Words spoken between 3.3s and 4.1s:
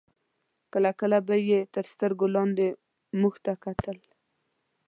ته کتل.